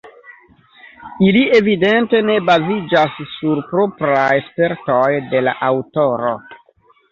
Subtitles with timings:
[1.25, 5.05] Ili evidente ne baziĝas sur propraj spertoj
[5.37, 6.37] de la aŭtoro.